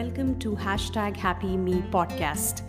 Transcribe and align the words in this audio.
Welcome 0.00 0.38
to 0.38 0.56
Hashtag 0.56 1.14
Happy 1.14 1.58
Me 1.58 1.82
podcast. 1.94 2.60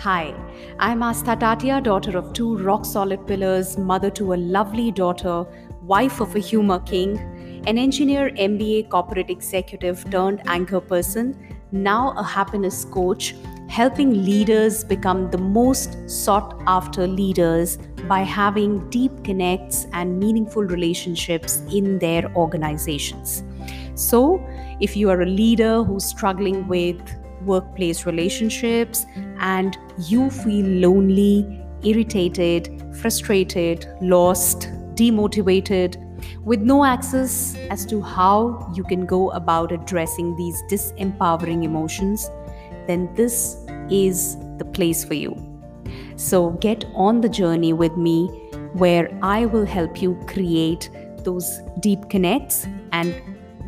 Hi, 0.00 0.34
I'm 0.78 1.00
Astha 1.00 1.38
Tatia, 1.38 1.82
daughter 1.82 2.16
of 2.16 2.32
two 2.32 2.56
rock 2.56 2.86
solid 2.86 3.26
pillars, 3.26 3.76
mother 3.76 4.08
to 4.12 4.32
a 4.32 4.38
lovely 4.54 4.90
daughter, 4.90 5.44
wife 5.82 6.20
of 6.20 6.34
a 6.34 6.38
humor 6.38 6.78
king, 6.78 7.18
an 7.66 7.76
engineer, 7.76 8.30
MBA 8.30 8.88
corporate 8.88 9.28
executive 9.28 10.10
turned 10.10 10.40
anchor 10.46 10.80
person, 10.80 11.36
now 11.72 12.14
a 12.16 12.22
happiness 12.22 12.86
coach, 12.86 13.34
helping 13.68 14.24
leaders 14.24 14.82
become 14.82 15.30
the 15.30 15.36
most 15.36 15.98
sought 16.08 16.58
after 16.66 17.06
leaders 17.06 17.76
by 18.08 18.20
having 18.20 18.88
deep 18.88 19.22
connects 19.24 19.86
and 19.92 20.18
meaningful 20.18 20.64
relationships 20.64 21.62
in 21.70 21.98
their 21.98 22.34
organizations. 22.34 23.42
So, 24.02 24.44
if 24.80 24.96
you 24.96 25.10
are 25.10 25.22
a 25.22 25.26
leader 25.26 25.84
who's 25.84 26.04
struggling 26.04 26.66
with 26.66 27.00
workplace 27.44 28.04
relationships 28.04 29.06
and 29.38 29.76
you 29.98 30.30
feel 30.30 30.66
lonely, 30.66 31.64
irritated, 31.84 32.82
frustrated, 33.00 33.86
lost, 34.00 34.68
demotivated, 34.94 35.96
with 36.44 36.60
no 36.60 36.84
access 36.84 37.56
as 37.70 37.86
to 37.86 38.00
how 38.02 38.72
you 38.74 38.84
can 38.84 39.06
go 39.06 39.30
about 39.30 39.72
addressing 39.72 40.36
these 40.36 40.60
disempowering 40.70 41.64
emotions, 41.64 42.28
then 42.86 43.12
this 43.14 43.56
is 43.90 44.36
the 44.58 44.64
place 44.64 45.04
for 45.04 45.14
you. 45.14 45.36
So 46.16 46.50
get 46.50 46.84
on 46.94 47.20
the 47.20 47.28
journey 47.28 47.72
with 47.72 47.96
me 47.96 48.26
where 48.74 49.16
I 49.22 49.46
will 49.46 49.66
help 49.66 50.02
you 50.02 50.18
create 50.26 50.90
those 51.18 51.60
deep 51.80 52.08
connects 52.08 52.66
and 52.92 53.14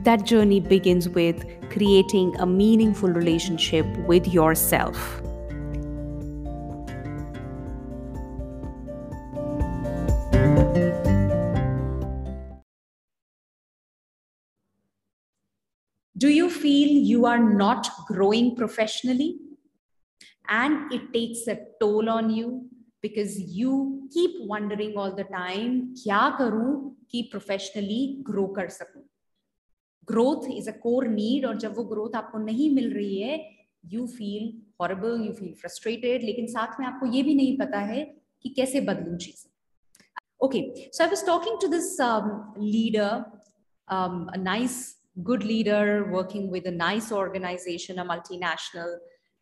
that 0.04 0.24
journey 0.24 0.60
begins 0.60 1.08
with 1.08 1.44
creating 1.70 2.36
a 2.38 2.46
meaningful 2.46 3.08
relationship 3.08 3.86
with 4.06 4.28
yourself. 4.28 5.22
Do 16.16 16.28
you 16.28 16.48
feel 16.48 16.88
you 16.88 17.26
are 17.26 17.38
not 17.38 17.88
growing 18.06 18.54
professionally? 18.56 19.38
And 20.48 20.92
it 20.92 21.12
takes 21.12 21.46
a 21.48 21.58
toll 21.80 22.08
on 22.08 22.30
you 22.30 22.68
because 23.00 23.38
you 23.38 24.08
keep 24.12 24.32
wondering 24.40 24.96
all 24.96 25.14
the 25.14 25.24
time, 25.24 25.94
kya 25.94 26.38
karu 26.38 26.92
ki 27.10 27.28
professionally 27.30 28.20
grow 28.22 28.48
kar 28.48 28.66
sakun? 28.66 29.03
Growth 30.07 30.49
is 30.51 30.69
a 30.69 30.77
core 30.83 31.07
need 31.07 31.45
और 31.45 31.57
जब 31.59 31.75
वो 31.77 31.83
growth 31.93 32.15
आपको 32.15 32.37
नहीं 32.45 32.69
मिल 32.75 32.93
रही 32.93 33.21
है 33.21 33.37
you 33.93 34.07
feel 34.17 34.53
horrible 34.81 35.21
you 35.25 35.33
feel 35.33 35.53
frustrated 35.61 36.23
लेकिन 36.23 36.47
साथ 36.47 36.79
में 36.79 36.87
आपको 36.87 37.05
ये 37.15 37.23
भी 37.23 37.35
नहीं 37.35 37.57
पता 37.57 37.79
है 37.93 38.03
कि 38.43 38.49
कैसे 38.57 38.81
बदलू 38.81 39.17
चीजें 39.17 39.47
okay 40.41 40.89
so 40.91 41.03
i 41.03 41.07
was 41.07 41.21
talking 41.23 41.57
to 41.59 41.67
this 41.67 41.99
um, 41.99 42.53
leader 42.57 43.25
um, 43.87 44.29
a 44.33 44.37
nice 44.37 44.95
good 45.23 45.43
leader 45.43 46.09
working 46.11 46.49
with 46.49 46.65
a 46.65 46.71
nice 46.71 47.11
organization 47.11 47.99
a 47.99 48.05
multinational 48.05 48.93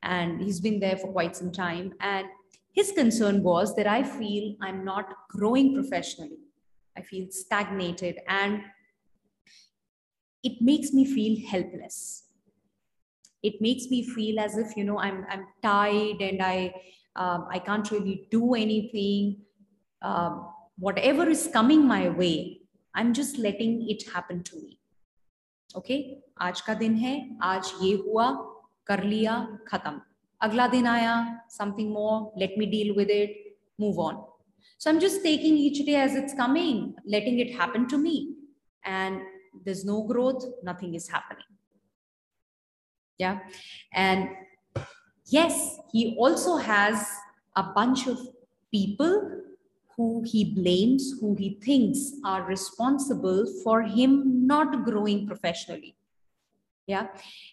and 0.03 0.41
he's 0.41 0.59
been 0.59 0.79
there 0.79 0.97
for 0.97 1.11
quite 1.11 1.35
some 1.35 1.51
time 1.51 1.91
and 1.99 2.25
his 2.71 2.91
concern 2.91 3.43
was 3.43 3.75
that 3.75 3.87
i 3.87 4.01
feel 4.03 4.55
i'm 4.61 4.83
not 4.83 5.13
growing 5.35 5.73
professionally 5.75 6.39
i 6.97 7.01
feel 7.01 7.27
stagnated 7.29 8.19
and 8.27 8.61
it 10.43 10.61
makes 10.61 10.93
me 10.93 11.05
feel 11.05 11.35
helpless 11.49 12.23
it 13.43 13.61
makes 13.61 13.89
me 13.89 14.03
feel 14.03 14.39
as 14.39 14.57
if 14.57 14.75
you 14.77 14.83
know 14.83 14.99
i'm 14.99 15.25
i'm 15.29 15.45
tired 15.61 16.21
and 16.21 16.41
i 16.41 16.73
um, 17.15 17.47
i 17.51 17.59
can't 17.59 17.91
really 17.91 18.27
do 18.31 18.55
anything 18.55 19.37
um, 20.01 20.47
whatever 20.77 21.27
is 21.27 21.49
coming 21.53 21.85
my 21.85 22.09
way 22.09 22.61
i'm 22.93 23.13
just 23.13 23.37
letting 23.37 23.89
it 23.89 24.03
happen 24.13 24.43
to 24.43 24.55
me 24.63 24.79
okay 25.75 25.99
आज 26.41 26.61
का 26.61 26.73
दिन 26.79 26.95
है 26.95 27.13
आज 27.43 27.71
ये 27.81 27.93
हुआ 28.05 28.29
कर 28.87 29.03
लिया 29.03 29.35
खत्म 29.67 29.99
अगला 30.47 30.67
दिन 30.73 30.87
आया 30.87 31.15
something 31.59 31.89
more 31.93 32.17
let 32.43 32.57
me 32.61 32.67
deal 32.73 32.95
with 32.99 33.09
it 33.09 33.37
move 33.83 33.99
on 34.07 34.19
so 34.77 34.91
i'm 34.91 34.99
just 35.05 35.23
taking 35.23 35.57
each 35.57 35.79
day 35.87 35.95
as 36.01 36.15
it's 36.19 36.35
coming 36.41 36.83
letting 37.15 37.39
it 37.45 37.53
happen 37.61 37.87
to 37.93 37.97
me 37.97 38.15
and 38.85 39.21
there's 39.65 39.85
no 39.85 40.03
growth, 40.03 40.43
nothing 40.63 40.95
is 40.95 41.07
happening. 41.07 41.43
Yeah. 43.17 43.39
And 43.93 44.29
yes, 45.25 45.77
he 45.91 46.15
also 46.17 46.57
has 46.57 47.07
a 47.55 47.63
bunch 47.63 48.07
of 48.07 48.19
people 48.71 49.43
who 49.95 50.23
he 50.25 50.53
blames, 50.53 51.15
who 51.19 51.35
he 51.35 51.59
thinks 51.63 52.11
are 52.23 52.43
responsible 52.43 53.45
for 53.63 53.81
him 53.81 54.45
not 54.45 54.85
growing 54.85 55.25
professionally. 55.25 55.95
Yeah. 56.85 57.07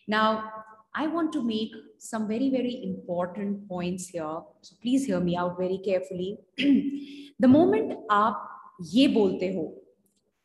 Now, 0.07 0.51
I 0.95 1.07
want 1.09 1.33
to 1.33 1.43
make 1.43 1.73
some 1.99 2.29
very, 2.29 2.51
very 2.51 2.85
important 2.85 3.67
points 3.67 4.09
here. 4.09 4.39
So 4.61 4.77
please 4.81 5.07
hear 5.07 5.19
me 5.19 5.37
out 5.37 5.59
very 5.59 5.79
carefully. 5.85 6.39
the 7.41 7.49
moment 7.49 7.97
आप 8.11 8.51
ये 8.93 9.09
बोलते 9.09 9.47
हो 9.55 9.65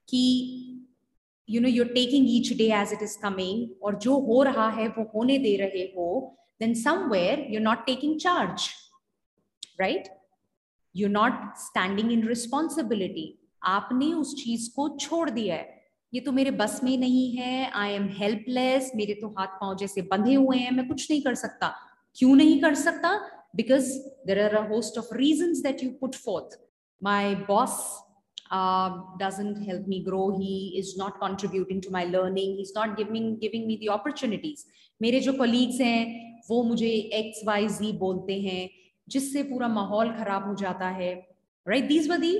कि 0.09 0.62
you 1.48 1.60
know 1.60 1.68
you're 1.68 1.86
taking 1.94 2.26
each 2.30 2.52
day 2.58 2.64
as 2.74 2.92
it 2.92 3.02
is 3.02 3.18
coming 3.22 3.84
और 3.84 3.98
जो 3.98 4.18
हो 4.20 4.42
रहा 4.42 4.68
है, 4.70 4.88
वो 4.88 5.10
होने 5.14 5.38
दे 5.38 5.56
रहे 5.56 5.84
हो 5.96 6.08
then 6.60 6.74
somewhere 6.82 7.46
you're 7.50 7.62
not 7.62 7.86
taking 7.86 8.18
charge 8.20 8.68
right 9.80 10.08
you 10.94 11.08
not 11.10 11.56
standing 11.58 12.12
in 12.12 12.26
responsibility 12.28 13.28
आपने 13.68 14.12
उस 14.14 14.34
चीज़ 14.42 14.68
को 14.76 14.88
छोड़ 14.98 15.28
दिया 15.30 15.54
है। 15.54 15.72
ये 16.12 16.20
तो 16.20 16.32
मेरे 16.32 16.50
बस 16.52 16.80
में 16.84 16.96
नहीं 16.98 17.30
है 17.36 17.70
आई 17.74 17.92
एम 17.92 18.08
हेल्पलेस 18.18 18.90
मेरे 18.96 19.14
तो 19.14 19.28
हाथ 19.38 19.56
पाँव 19.60 19.76
जैसे 19.76 20.02
बंधे 20.02 20.34
हुए 20.34 20.56
हैं, 20.56 20.70
मैं 20.70 20.86
कुछ 20.88 21.10
नहीं 21.10 21.22
कर 21.22 21.34
सकता। 21.34 21.72
क्यों 22.16 22.34
नहीं 22.36 22.60
कर 22.60 22.74
सकता? 22.74 23.16
Because 23.56 23.90
there 24.26 24.40
are 24.42 24.54
a 24.56 24.68
host 24.68 24.98
of 24.98 25.14
reason 25.16 25.52
that 25.62 25.82
you 25.84 25.90
put 26.00 26.14
forth 26.16 26.58
my 27.02 27.34
boss 27.48 27.78
uh, 28.50 29.00
doesn't 29.18 29.62
help 29.64 29.86
me 29.86 30.02
grow. 30.04 30.36
He 30.38 30.74
is 30.78 30.96
not 30.96 31.20
contributing 31.20 31.80
to 31.82 31.90
my 31.90 32.04
learning. 32.04 32.56
He's 32.56 32.74
not 32.74 32.96
giving 32.96 33.38
giving 33.38 33.66
me 33.66 33.76
the 33.76 33.88
opportunities. 33.88 34.64
मेरे 35.00 35.20
जो 35.20 35.32
colleagues 35.32 35.80
हैं 35.80 36.42
वो 36.48 36.62
मुझे 36.62 36.88
x 37.18 37.40
Y 37.46 37.68
जी 37.68 37.92
बोलते 37.98 38.40
हैं 38.40 38.68
जिससे 39.08 39.42
पूरा 39.42 39.68
माहौल 39.68 40.10
खराब 40.18 40.46
हो 40.48 40.54
जाता 40.54 40.88
है। 40.98 41.14
Right 41.66 41.88
these 41.88 42.08
were 42.10 42.18
the 42.18 42.34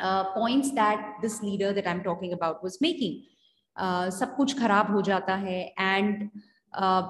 points 0.00 0.68
that 0.74 1.20
this 1.22 1.42
leader 1.42 1.72
that 1.74 1.86
I 1.86 1.94
am 1.94 2.00
talking 2.02 2.32
about 2.32 2.64
was 2.64 2.78
making 2.82 4.10
सब 4.12 4.34
कुछ 4.36 4.58
खराब 4.58 4.90
हो 4.94 5.02
जाता 5.02 5.34
है 5.36 5.60
and 5.78 6.28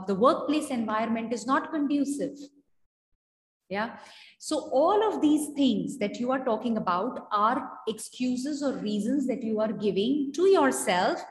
the 0.09 0.17
work 0.21 0.45
place 0.47 0.71
environment 0.73 1.33
is 1.33 1.45
not 1.49 1.71
conducive 1.73 2.35
yeah 3.70 3.98
so 4.40 4.58
all 4.72 5.04
of 5.08 5.22
these 5.22 5.50
things 5.56 5.98
that 5.98 6.20
you 6.20 6.32
are 6.32 6.44
talking 6.46 6.78
about 6.78 7.28
are 7.32 7.58
excuses 7.88 8.64
or 8.64 8.72
reasons 8.78 9.28
that 9.28 9.44
you 9.44 9.60
are 9.60 9.72
giving 9.72 10.32
to 10.34 10.48
yourself 10.54 11.28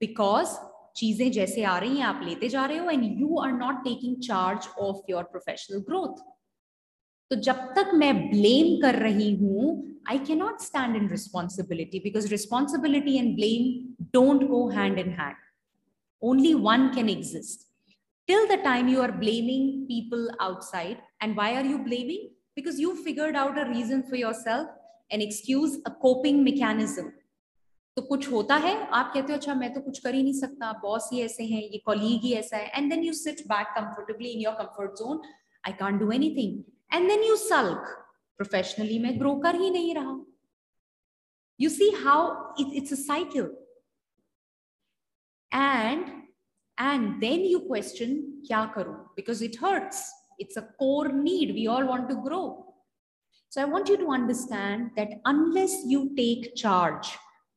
because 0.00 0.56
चीजें 0.96 1.30
जैसे 1.32 1.62
आ 1.62 1.76
रही 1.78 1.96
हैं 1.96 2.04
आप 2.04 2.20
लेते 2.24 2.48
जा 2.48 2.64
रहे 2.66 2.78
हो 2.78 2.90
and 2.90 3.20
you 3.20 3.38
are 3.38 3.52
not 3.52 3.76
taking 3.84 4.16
charge 4.22 4.66
of 4.86 5.02
your 5.10 5.24
professional 5.34 5.80
growth 5.88 6.16
तो 7.30 7.36
जब 7.48 7.60
तक 7.76 7.90
मैं 7.94 8.12
ब्लेम 8.30 8.80
कर 8.82 8.98
रही 9.02 9.34
हूं 9.42 9.76
I 10.10 10.18
can 10.26 10.38
not 10.38 10.60
stand 10.60 10.96
in 10.96 11.08
responsibility 11.10 12.00
because 12.04 12.26
responsibility 12.32 13.16
and 13.18 13.34
blame 13.36 13.70
don't 14.18 14.42
go 14.48 14.66
hand 14.78 14.98
in 14.98 15.12
hand 15.20 15.36
only 16.22 16.52
one 16.54 16.92
can 16.94 17.08
exist 17.08 17.66
till 18.28 18.46
the 18.48 18.58
time 18.58 18.88
you 18.88 19.00
are 19.00 19.12
blaming 19.12 19.86
people 19.88 20.30
outside. 20.40 20.98
And 21.20 21.36
why 21.36 21.54
are 21.54 21.64
you 21.64 21.78
blaming? 21.78 22.30
Because 22.56 22.78
you 22.78 22.96
figured 23.04 23.36
out 23.36 23.58
a 23.58 23.68
reason 23.68 24.02
for 24.02 24.16
yourself, 24.16 24.68
an 25.10 25.20
excuse, 25.20 25.78
a 25.86 25.90
coping 25.90 26.44
mechanism. 26.44 27.12
तो 27.96 28.02
कुछ 28.08 28.30
होता 28.30 28.56
है 28.62 28.74
आप 28.94 29.10
कहते 29.14 29.32
हो 29.32 29.36
अच्छा 29.38 29.54
मैं 29.54 29.72
तो 29.74 29.80
कुछ 29.80 29.98
कर 29.98 30.14
ही 30.14 30.22
नहीं 30.22 30.32
सकता 30.32 30.72
बॉस 30.82 31.08
ही 31.12 31.20
ऐसे 31.20 31.44
हैं 31.44 31.62
ये 31.62 31.78
कॉलीग 31.86 32.20
ही 32.24 32.32
ऐसा 32.40 32.56
है 32.56 32.70
and 32.76 32.90
then 32.92 33.02
you 33.04 33.12
sit 33.20 33.40
back 33.48 33.72
comfortably 33.78 34.28
in 34.30 34.40
your 34.40 34.54
comfort 34.54 34.92
zone 34.98 35.20
I 35.66 35.72
can't 35.80 36.00
do 36.00 36.10
anything 36.12 36.62
and 36.94 37.08
then 37.08 37.24
you 37.28 37.36
sulk 37.36 37.88
professionally 38.36 38.98
मैं 39.06 39.18
ग्रो 39.20 39.34
कर 39.46 39.60
ही 39.60 39.70
नहीं 39.70 39.94
रहा 39.94 40.14
you 41.58 41.68
see 41.68 41.90
how 42.04 42.54
it, 42.56 42.68
it's 42.72 42.92
a 42.92 42.96
cycle 42.96 43.48
and 46.76 47.04
and 47.04 47.22
then 47.22 47.40
you 47.40 47.60
question 47.60 48.42
kya 48.48 48.74
karu 48.74 48.96
because 49.16 49.42
it 49.42 49.56
hurts 49.56 50.12
it's 50.38 50.56
a 50.56 50.62
core 50.78 51.08
need 51.08 51.54
we 51.54 51.66
all 51.66 51.86
want 51.86 52.08
to 52.08 52.16
grow 52.16 52.74
so 53.48 53.62
i 53.62 53.64
want 53.64 53.88
you 53.88 53.96
to 53.96 54.08
understand 54.08 54.90
that 54.96 55.08
unless 55.24 55.82
you 55.84 56.14
take 56.16 56.54
charge 56.54 57.08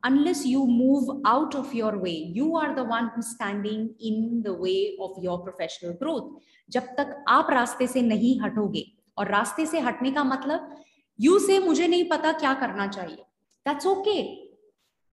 unless 0.03 0.45
you 0.45 0.67
move 0.67 1.21
out 1.25 1.55
of 1.55 1.73
your 1.73 1.97
way 1.97 2.31
you 2.39 2.55
are 2.55 2.75
the 2.75 2.83
one 2.83 3.11
who's 3.15 3.27
standing 3.27 3.93
in 3.99 4.41
the 4.43 4.53
way 4.53 4.95
of 4.99 5.11
your 5.23 5.39
professional 5.39 5.93
growth 5.93 6.31
जब 6.71 6.83
तक 6.97 7.23
आप 7.29 7.47
रास्ते 7.51 7.87
से 7.87 8.01
नहीं 8.01 8.39
हटोगे 8.41 8.83
और 9.17 9.27
रास्ते 9.27 9.65
से 9.65 9.79
हटने 9.79 10.11
का 10.11 10.23
मतलब 10.23 10.83
यू 11.19 11.39
से 11.39 11.59
मुझे 11.59 11.87
नहीं 11.87 12.09
पता 12.09 12.31
क्या 12.31 12.53
करना 12.53 12.87
चाहिए 12.87 13.23
दैट्स 13.67 13.87
ओके 13.87 14.11
okay. 14.11 14.51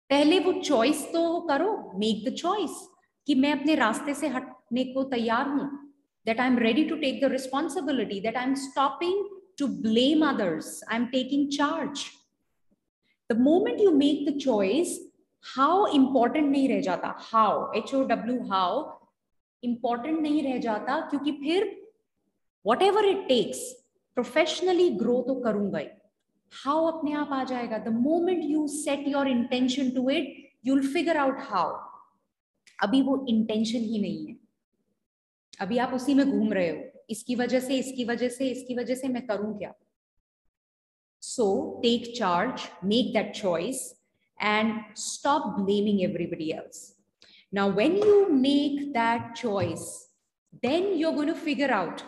पहले 0.09 0.39
वो 0.39 0.53
चॉइस 0.53 1.03
तो 1.13 1.41
करो 1.41 1.91
मेक 1.99 2.29
द 2.29 2.33
चॉइस 2.33 2.88
कि 3.26 3.34
मैं 3.34 3.52
अपने 3.52 3.74
रास्ते 3.74 4.14
से 4.14 4.28
हटने 4.28 4.84
को 4.84 5.04
तैयार 5.10 5.48
हूँ 5.48 5.68
that 6.26 6.40
I 6.40 6.46
am 6.46 6.58
ready 6.58 6.84
to 6.84 6.96
take 6.96 7.20
the 7.24 7.30
responsibility 7.32 8.20
that 8.20 8.36
I 8.36 8.44
am 8.44 8.54
stopping 8.62 9.24
to 9.58 9.66
blame 9.82 10.26
others 10.28 10.82
I 10.88 10.96
am 10.96 11.06
taking 11.12 11.48
charge 11.58 12.04
the 13.30 13.38
moment 13.40 13.80
you 13.80 13.90
make 13.96 14.28
the 14.28 14.38
choice 14.38 14.98
how 15.44 15.86
important 15.94 16.50
नहीं 16.50 16.68
रह 16.68 16.80
जाता? 16.80 17.14
How 17.18 17.72
H 17.76 17.94
O 17.94 18.02
W 18.06 18.40
how 18.48 18.88
important 19.62 20.20
नहीं 20.20 20.42
रह 20.42 20.58
जाता, 20.58 20.98
क्योंकि 21.10 21.32
फिर 21.32 21.64
whatever 22.82 23.04
it 23.04 23.26
takes 23.28 23.58
professionally 24.16 24.88
grow 24.98 25.20
तो 25.28 25.34
करूँगा 25.40 25.78
ही। 25.78 25.86
हाउ 26.52 26.86
अपने 26.86 27.12
आप 27.12 27.32
आ 27.32 27.42
जाएगा? 27.44 27.78
The 27.78 27.88
moment 27.94 28.42
you 28.44 28.66
set 28.68 29.08
your 29.08 29.28
intention 29.28 29.90
to 29.90 30.08
it 30.10 30.36
you'll 30.66 30.86
figure 30.92 31.16
out 31.16 31.38
how 31.48 31.74
अभी 32.82 33.02
वो 33.02 33.26
इंटेंशन 33.28 33.78
ही 33.78 33.98
नहीं 33.98 34.26
है 34.26 34.36
अभी 35.60 35.78
आप 35.78 35.94
उसी 35.94 36.14
में 36.14 36.30
घूम 36.30 36.52
रहे 36.52 36.70
हो 36.70 36.84
इसकी 37.10 37.34
वजह 37.34 37.60
से, 37.60 37.78
इसकी 37.78 38.04
वजह 38.04 38.28
से, 38.28 38.48
इसकी 38.48 38.74
वजह 38.74 38.94
से 38.94 39.08
मैं 39.08 39.26
करूँ 39.26 39.58
क्या 39.58 39.74
so 41.20 41.78
take 41.82 42.16
charge 42.16 42.60
make 42.84 43.12
that 43.12 43.34
choice 43.34 43.96
and 44.42 44.94
stop 44.96 45.42
blaming 45.60 46.02
everybody 46.02 46.50
else 46.50 46.96
now 47.54 47.72
when 47.72 47.96
you 47.96 48.26
make 48.26 48.92
that 48.92 49.36
choice 49.36 50.10
then 50.54 50.92
you 50.92 51.12
going 51.12 51.30
to 51.30 51.40
figure 51.40 51.70
out 51.70 52.00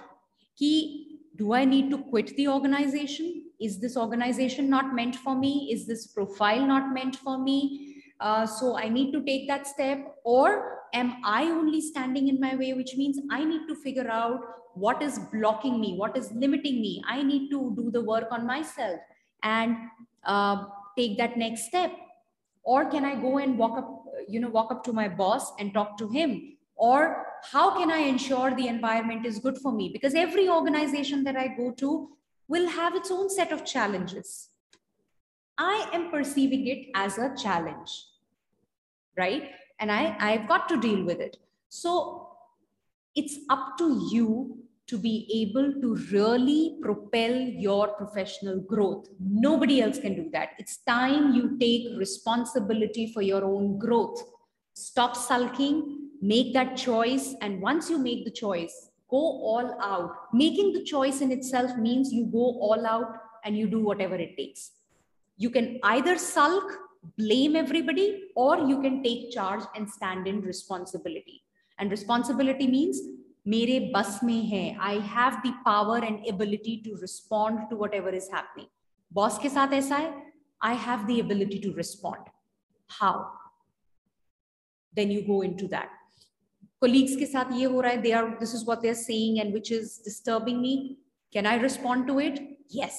कि 0.59 1.09
do 1.37 1.53
I 1.55 1.65
need 1.65 1.91
to 1.91 1.99
quit 1.99 2.37
the 2.37 2.49
organization? 2.49 3.45
Is 3.59 3.81
this 3.81 3.97
organization 3.97 4.69
not 4.69 4.95
meant 4.95 5.17
for 5.17 5.35
me? 5.35 5.73
Is 5.73 5.87
this 5.87 6.07
profile 6.07 6.67
not 6.67 6.93
meant 6.93 7.17
for 7.17 7.39
me? 7.39 7.92
Uh, 8.23 8.47
so 8.47 8.77
I 8.79 8.89
need 8.89 9.13
to 9.13 9.23
take 9.25 9.49
that 9.49 9.67
step. 9.67 9.99
Or 10.25 10.81
am 10.95 11.17
I 11.25 11.45
only 11.45 11.81
standing 11.81 12.29
in 12.29 12.41
my 12.41 12.55
way, 12.55 12.73
which 12.73 12.97
means 12.97 13.19
I 13.31 13.45
need 13.45 13.67
to 13.69 13.75
figure 13.75 14.09
out 14.09 14.41
what 14.75 15.03
is 15.03 15.19
blocking 15.33 15.81
me, 15.81 15.97
what 15.97 16.17
is 16.17 16.31
limiting 16.33 16.81
me. 16.81 17.03
I 17.07 17.23
need 17.23 17.51
to 17.51 17.75
do 17.77 17.91
the 17.91 18.03
work 18.03 18.29
on 18.31 18.47
myself 18.47 19.01
and 19.43 19.77
uh, 20.25 20.65
take 20.97 21.19
that 21.19 21.37
next 21.37 21.67
step. 21.67 21.93
Or 22.63 22.85
can 22.89 23.05
I 23.05 23.17
go 23.17 23.39
and 23.39 23.59
walk 23.59 23.77
up, 23.77 24.05
you 24.29 24.41
know, 24.41 24.49
walk 24.49 24.71
up 24.71 24.85
to 24.85 24.93
my 24.93 25.09
boss 25.09 25.53
and 25.59 25.75
talk 25.75 25.99
to 25.99 26.09
him 26.09 26.53
or 26.77 27.27
how 27.53 27.79
can 27.79 27.93
I 27.93 27.99
ensure 27.99 28.55
the 28.55 28.67
environment 28.67 29.25
is 29.25 29.39
good 29.39 29.59
for 29.59 29.73
me? 29.73 29.91
Because 29.93 30.15
every 30.15 30.49
organization 30.49 31.23
that 31.25 31.37
I 31.37 31.47
go 31.49 31.71
to 31.79 32.11
will 32.49 32.69
have 32.69 32.97
its 32.97 33.11
own 33.11 33.31
set 33.31 33.53
of 33.53 33.65
challenges. 33.65 34.49
I 35.59 35.89
am 35.93 36.11
perceiving 36.11 36.67
it 36.67 36.89
as 36.95 37.19
a 37.19 37.35
challenge, 37.37 38.05
right? 39.17 39.51
And 39.81 39.91
I, 39.91 40.17
I've 40.19 40.49
got 40.49 40.69
to 40.69 40.81
deal 40.81 41.05
with 41.05 41.21
it. 41.21 41.37
So 41.69 42.29
it's 43.15 43.39
up 43.51 43.77
to 43.79 44.09
you 44.11 44.59
to 44.87 44.99
be 44.99 45.27
able 45.43 45.81
to 45.81 45.95
really 46.13 46.79
propel 46.83 47.33
your 47.33 47.89
professional 47.89 48.61
growth. 48.61 49.09
Nobody 49.21 49.81
else 49.81 49.99
can 49.99 50.15
do 50.15 50.29
that. 50.33 50.51
It's 50.59 50.79
time 50.79 51.35
you 51.35 51.57
take 51.59 51.99
responsibility 51.99 53.13
for 53.13 53.23
your 53.23 53.45
own 53.45 53.79
growth. 53.79 54.23
Stop 54.75 55.17
sulking, 55.17 56.11
make 56.21 56.53
that 56.55 56.77
choice. 56.77 57.35
And 57.41 57.61
once 57.63 57.89
you 57.89 57.99
make 57.99 58.25
the 58.25 58.31
choice, 58.31 58.91
go 59.09 59.17
all 59.17 59.79
out. 59.81 60.35
Making 60.35 60.73
the 60.73 60.85
choice 60.85 61.21
in 61.21 61.31
itself 61.33 61.77
means 61.77 62.13
you 62.13 62.27
go 62.27 62.59
all 62.61 62.87
out 62.87 63.17
and 63.45 63.57
you 63.57 63.69
do 63.69 63.81
whatever 63.81 64.17
it 64.17 64.37
takes. 64.37 64.73
You 65.37 65.51
can 65.51 65.81
either 65.83 66.19
sulk, 66.19 66.71
blame 67.18 67.56
everybody, 67.56 68.08
or 68.36 68.58
you 68.60 68.82
can 68.82 69.04
take 69.04 69.32
charge 69.32 69.64
and 69.76 69.90
stand 69.90 70.28
in 70.28 70.42
responsibility. 70.42 71.42
And 71.80 71.92
responsibility 71.92 72.68
means 72.68 73.00
मेरे 73.48 73.80
बस 73.96 74.20
में 74.24 74.42
है 74.46 74.64
I 74.86 75.00
have 75.10 75.36
the 75.46 75.52
power 75.66 76.04
and 76.04 76.26
ability 76.28 76.76
to 76.86 76.96
respond 77.02 77.60
to 77.70 77.76
what 77.78 77.94
ever 77.96 78.16
is 78.16 78.30
happening 78.34 78.68
boss 79.14 79.38
के 79.44 79.50
साथ 79.50 79.74
ऐसा 79.74 79.96
है 79.96 80.10
I 80.70 80.76
have 80.86 81.06
the 81.08 81.18
ability 81.20 81.60
to 81.68 81.72
respond 81.78 82.30
how 83.00 83.26
then 84.94 85.12
you 85.14 85.22
go 85.26 85.36
into 85.46 85.68
that 85.72 85.90
colleagues 86.84 87.12
ke 87.22 87.26
sath 87.32 87.50
ye 87.58 87.66
ho 87.72 87.82
raha 87.86 87.98
hai 87.98 88.04
they 88.06 88.14
are 88.20 88.24
this 88.40 88.54
is 88.60 88.64
what 88.70 88.86
they 88.86 88.92
are 88.94 89.02
saying 89.02 89.36
and 89.44 89.58
which 89.58 89.70
is 89.76 89.92
disturbing 90.06 90.62
me 90.62 90.72
can 91.36 91.50
i 91.52 91.56
respond 91.64 92.08
to 92.12 92.16
it 92.24 92.40
yes 92.78 92.98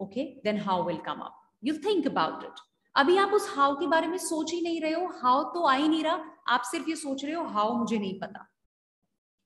okay 0.00 0.24
then 0.46 0.60
how 0.68 0.76
will 0.88 1.02
come 1.08 1.20
up 1.26 1.36
you 1.68 1.74
think 1.88 2.08
about 2.12 2.46
it 2.48 2.62
अभी 2.96 3.16
आप 3.18 3.32
उस 3.34 3.48
how 3.56 3.74
के 3.80 3.86
बारे 3.86 4.06
में 4.06 4.16
सोच 4.18 4.52
ही 4.52 4.60
नहीं 4.62 4.80
रहे 4.80 4.92
हो 4.92 5.06
हाउ 5.22 5.42
तो 5.54 5.62
आ 5.66 5.74
ही 5.74 5.88
नहीं 5.88 6.02
रहा 6.04 6.54
आप 6.54 6.62
सिर्फ 6.70 6.88
ये 6.88 6.96
सोच 6.96 7.24
रहे 7.24 7.34
हो 7.34 7.44
हाउ 7.56 7.76
मुझे 7.78 7.98
नहीं 7.98 8.18
पता 8.20 8.46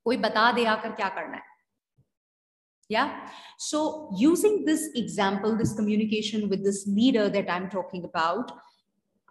कोई 0.07 0.17
बता 0.27 0.51
दे 0.53 0.65
आकर 0.77 0.93
क्या 1.01 1.09
करना 1.19 1.37
है 1.37 1.53
yeah 2.91 3.13
so 3.67 3.79
using 4.21 4.57
this 4.65 4.83
example 5.01 5.55
this 5.61 5.71
communication 5.77 6.43
with 6.49 6.65
this 6.65 6.81
leader 6.97 7.23
that 7.37 7.53
i'm 7.55 7.69
talking 7.75 8.03
about 8.09 8.51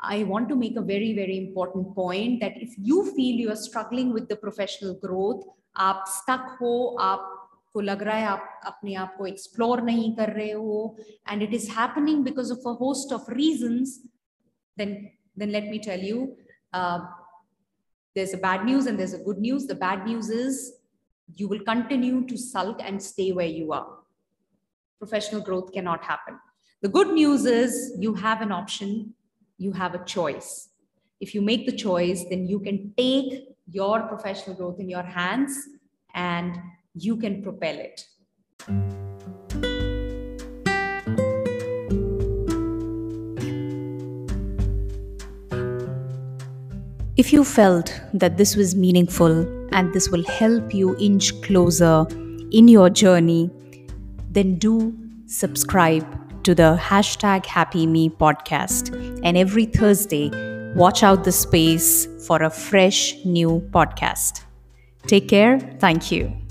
I 0.03 0.23
want 0.23 0.49
to 0.49 0.55
make 0.55 0.75
a 0.75 0.81
very, 0.81 1.15
very 1.15 1.37
important 1.37 1.95
point 1.95 2.41
that 2.41 2.53
if 2.57 2.73
you 2.77 3.05
feel 3.15 3.35
you 3.39 3.49
are 3.51 3.55
struggling 3.55 4.11
with 4.13 4.27
the 4.27 4.35
professional 4.35 4.95
growth, 4.95 5.45
आप 5.75 6.03
stuck 6.07 6.49
हो 6.61 6.73
आपको 7.77 7.81
लग 7.81 8.03
रहा 8.03 8.15
है 8.17 8.25
आप 8.27 8.61
अपने 8.65 8.93
आप 8.95 9.15
को 9.17 9.27
explore 9.27 9.81
नहीं 9.83 10.15
कर 10.15 10.33
रहे 10.33 10.51
हो 10.51 10.97
and 11.27 11.41
it 11.41 11.53
is 11.53 11.67
happening 11.67 12.23
because 12.23 12.51
of 12.51 12.59
a 12.65 12.73
host 12.73 13.11
of 13.11 13.27
reasons, 13.27 13.99
then 14.77 15.09
then 15.35 15.51
let 15.51 15.65
me 15.65 15.79
tell 15.79 15.99
you, 15.99 16.37
uh, 16.73 16.99
there's 18.15 18.33
a 18.33 18.37
bad 18.37 18.65
news 18.65 18.85
and 18.85 18.99
there's 18.99 19.13
a 19.13 19.23
good 19.23 19.39
news. 19.39 19.65
The 19.65 19.75
bad 19.75 20.05
news 20.05 20.29
is 20.29 20.73
you 21.35 21.47
will 21.47 21.61
continue 21.61 22.25
to 22.27 22.37
sulk 22.37 22.79
and 22.83 23.01
stay 23.01 23.31
where 23.31 23.47
you 23.47 23.73
are. 23.73 23.87
Professional 24.99 25.41
growth 25.41 25.73
cannot 25.73 26.03
happen. 26.03 26.39
The 26.81 26.89
good 26.89 27.13
news 27.13 27.45
is 27.45 27.93
you 27.99 28.13
have 28.13 28.41
an 28.41 28.51
option 28.51 29.13
you 29.57 29.71
have 29.71 29.93
a 29.95 30.03
choice. 30.03 30.69
If 31.19 31.33
you 31.33 31.41
make 31.41 31.65
the 31.65 31.71
choice, 31.71 32.25
then 32.29 32.47
you 32.47 32.59
can 32.59 32.93
take 32.97 33.47
your 33.69 34.01
professional 34.03 34.55
growth 34.55 34.79
in 34.79 34.89
your 34.89 35.03
hands 35.03 35.57
and 36.13 36.57
you 37.02 37.16
can 37.16 37.42
propel 37.42 37.76
it. 37.78 38.04
If 47.16 47.32
you 47.32 47.42
felt 47.42 48.00
that 48.14 48.36
this 48.36 48.54
was 48.54 48.76
meaningful 48.76 49.40
and 49.72 49.92
this 49.92 50.08
will 50.08 50.24
help 50.24 50.72
you 50.72 50.96
inch 50.98 51.40
closer 51.42 52.06
in 52.52 52.68
your 52.68 52.90
journey, 52.90 53.50
then 54.30 54.54
do 54.54 54.96
subscribe 55.26 56.06
to 56.44 56.54
the 56.54 56.78
hashtag 56.80 57.44
Happy 57.44 57.86
Me 57.86 58.08
podcast. 58.08 58.94
And 59.24 59.36
every 59.36 59.64
Thursday, 59.64 60.30
watch 60.74 61.02
out 61.02 61.24
the 61.24 61.32
space 61.32 62.06
for 62.26 62.42
a 62.42 62.50
fresh 62.50 63.16
new 63.24 63.68
podcast. 63.72 64.42
Take 65.06 65.28
care. 65.28 65.58
Thank 65.80 66.12
you. 66.12 66.47